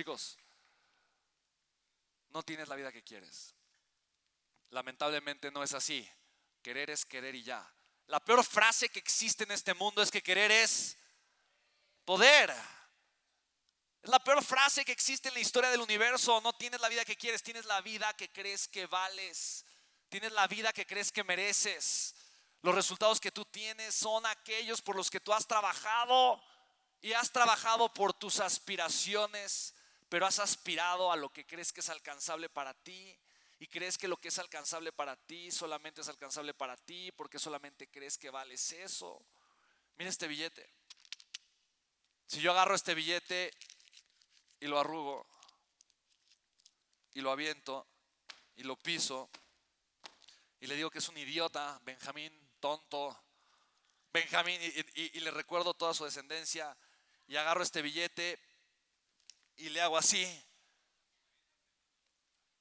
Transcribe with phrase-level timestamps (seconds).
[0.00, 0.38] Chicos,
[2.30, 3.54] no tienes la vida que quieres.
[4.70, 6.10] Lamentablemente no es así.
[6.62, 7.70] Querer es querer y ya.
[8.06, 10.96] La peor frase que existe en este mundo es que querer es
[12.06, 12.50] poder.
[14.02, 16.40] Es la peor frase que existe en la historia del universo.
[16.40, 19.66] No tienes la vida que quieres, tienes la vida que crees que vales.
[20.08, 22.14] Tienes la vida que crees que mereces.
[22.62, 26.42] Los resultados que tú tienes son aquellos por los que tú has trabajado
[27.02, 29.74] y has trabajado por tus aspiraciones,
[30.10, 33.16] pero has aspirado a lo que crees que es alcanzable para ti
[33.60, 37.38] y crees que lo que es alcanzable para ti solamente es alcanzable para ti porque
[37.38, 39.24] solamente crees que vales eso.
[39.96, 40.68] Mira este billete.
[42.26, 43.52] Si yo agarro este billete
[44.58, 45.24] y lo arrugo
[47.14, 47.86] y lo aviento
[48.56, 49.30] y lo piso
[50.58, 53.16] y le digo que es un idiota, Benjamín, tonto,
[54.12, 54.60] Benjamín,
[54.94, 56.76] y, le recuerdo toda su descendencia
[57.28, 58.49] y agarro este billete
[59.60, 60.24] y le hago así.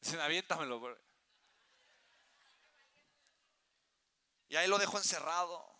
[0.00, 0.98] Dicen, aviéntamelo.
[4.48, 5.74] Y ahí lo dejo encerrado.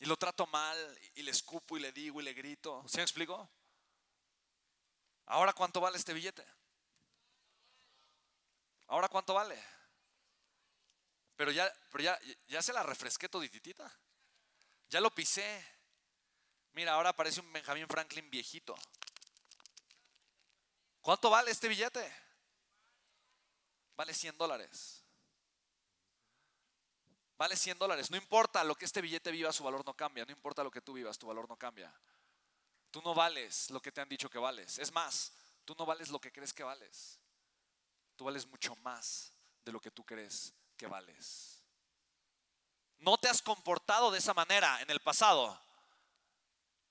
[0.00, 2.84] Y lo trato mal y le escupo y le digo y le grito.
[2.88, 3.48] ¿Sí me explico?
[5.26, 6.44] Ahora cuánto vale este billete.
[8.88, 9.62] Ahora cuánto vale.
[11.36, 12.18] Pero ya, pero ya,
[12.48, 13.90] ya se la refresqué todititita.
[14.88, 15.64] Ya lo pisé.
[16.72, 18.74] Mira, ahora parece un Benjamin Franklin viejito.
[21.04, 22.10] ¿Cuánto vale este billete?
[23.94, 25.04] Vale 100 dólares.
[27.36, 28.10] Vale 100 dólares.
[28.10, 30.24] No importa lo que este billete viva, su valor no cambia.
[30.24, 31.92] No importa lo que tú vivas, tu valor no cambia.
[32.90, 34.78] Tú no vales lo que te han dicho que vales.
[34.78, 35.34] Es más,
[35.66, 37.20] tú no vales lo que crees que vales.
[38.16, 39.30] Tú vales mucho más
[39.62, 41.62] de lo que tú crees que vales.
[42.96, 45.60] No te has comportado de esa manera en el pasado.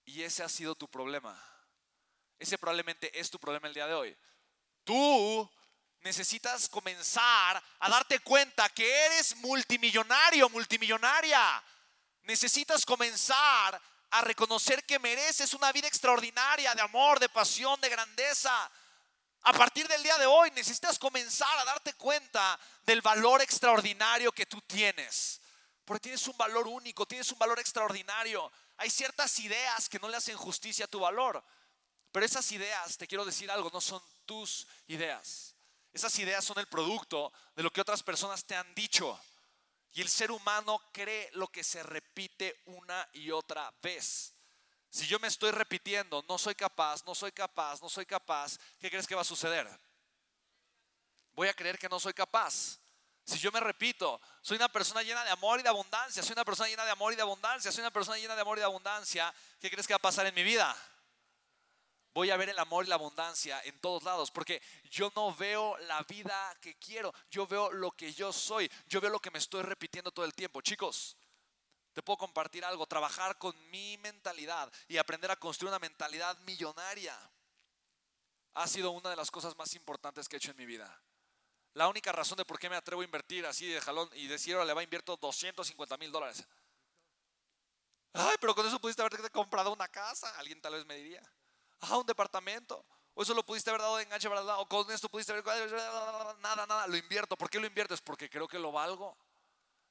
[0.06, 1.53] Y ese ha sido tu problema.
[2.44, 4.18] Ese probablemente es tu problema el día de hoy.
[4.84, 5.50] Tú
[6.02, 11.64] necesitas comenzar a darte cuenta que eres multimillonario, multimillonaria.
[12.24, 18.70] Necesitas comenzar a reconocer que mereces una vida extraordinaria de amor, de pasión, de grandeza.
[19.44, 24.48] A partir del día de hoy necesitas comenzar a darte cuenta del valor extraordinario que
[24.48, 25.40] tú tienes.
[25.86, 28.52] Porque tienes un valor único, tienes un valor extraordinario.
[28.76, 31.42] Hay ciertas ideas que no le hacen justicia a tu valor.
[32.14, 35.56] Pero esas ideas, te quiero decir algo, no son tus ideas.
[35.92, 39.20] Esas ideas son el producto de lo que otras personas te han dicho.
[39.94, 44.36] Y el ser humano cree lo que se repite una y otra vez.
[44.92, 48.92] Si yo me estoy repitiendo, no soy capaz, no soy capaz, no soy capaz, ¿qué
[48.92, 49.68] crees que va a suceder?
[51.32, 52.78] Voy a creer que no soy capaz.
[53.26, 56.46] Si yo me repito, soy una persona llena de amor y de abundancia, soy una
[56.46, 58.66] persona llena de amor y de abundancia, soy una persona llena de amor y de
[58.66, 60.78] abundancia, ¿qué crees que va a pasar en mi vida?
[62.14, 65.76] Voy a ver el amor y la abundancia en todos lados, porque yo no veo
[65.80, 69.40] la vida que quiero, yo veo lo que yo soy, yo veo lo que me
[69.40, 70.62] estoy repitiendo todo el tiempo.
[70.62, 71.18] Chicos,
[71.92, 77.18] te puedo compartir algo, trabajar con mi mentalidad y aprender a construir una mentalidad millonaria
[78.54, 81.02] ha sido una de las cosas más importantes que he hecho en mi vida.
[81.74, 84.54] La única razón de por qué me atrevo a invertir así de jalón y decir,
[84.54, 86.46] ahora le va a invierto 250 mil dólares.
[88.14, 91.24] Ay, pero con eso pudiste haberte comprado una casa, alguien tal vez me diría
[91.90, 92.86] ah, un departamento.
[93.14, 94.60] O eso lo pudiste haber dado de enganche, ¿verdad?
[94.60, 95.44] O con esto pudiste haber...
[96.40, 97.38] Nada, nada, lo invierto.
[97.38, 98.02] ¿Por qué lo inviertes?
[98.02, 99.16] Porque creo que lo valgo.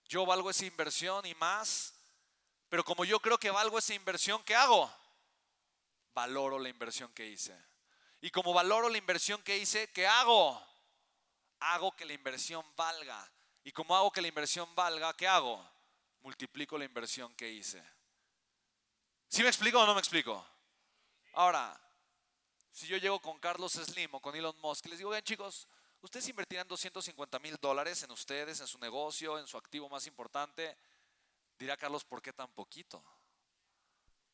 [0.09, 1.95] Yo valgo esa inversión y más.
[2.69, 4.93] Pero como yo creo que valgo esa inversión, ¿qué hago?
[6.15, 7.57] Valoro la inversión que hice.
[8.21, 10.61] Y como valoro la inversión que hice, ¿qué hago?
[11.61, 13.31] Hago que la inversión valga.
[13.65, 15.65] Y como hago que la inversión valga, ¿qué hago?
[16.21, 17.83] Multiplico la inversión que hice.
[19.29, 20.45] ¿Sí me explico o no me explico?
[21.33, 21.79] Ahora,
[22.71, 25.67] si yo llego con Carlos Slim o con Elon Musk les digo, bien chicos,
[26.03, 30.77] ustedes invertirán 250 mil dólares en ustedes, en su negocio, en su activo más importante,
[31.59, 33.03] dirá Carlos, ¿por qué tan poquito?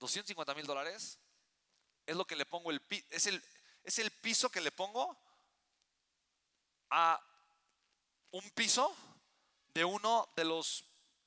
[0.01, 1.19] 250 mil dólares
[2.05, 3.29] es lo que le pongo el es
[3.85, 5.17] es el piso que le pongo
[6.91, 7.21] a
[8.33, 8.95] un piso
[9.69, 10.85] de uno de los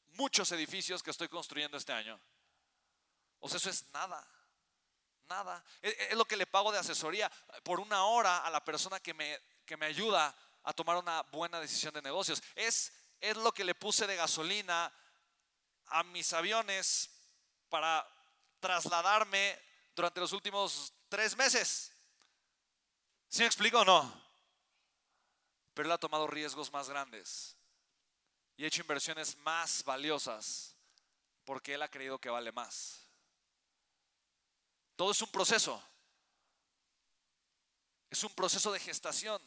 [0.10, 2.20] muchos edificios que estoy construyendo este año.
[3.40, 4.28] O sea, eso es nada
[5.32, 5.64] nada.
[5.82, 7.32] Es, lo que le pago de asesoría
[7.64, 11.60] por una hora a la persona que me, que me ayuda a tomar una buena
[11.60, 12.44] decisión de negocios.
[12.56, 14.94] Es, es lo que le puse de gasolina
[15.88, 17.10] a mis aviones
[17.70, 18.06] para
[18.60, 19.58] trasladarme
[19.96, 21.92] durante los últimos tres meses.
[23.30, 24.22] ¿Sí me explico o no?
[25.74, 27.56] Pero él ha tomado riesgos más grandes
[28.58, 30.76] y hecho inversiones más valiosas
[31.46, 33.11] porque él ha creído que vale más.
[35.02, 35.82] Todo es un proceso.
[38.12, 39.42] Es un proceso de gestación.